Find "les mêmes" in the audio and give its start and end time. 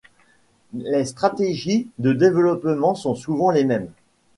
3.51-3.91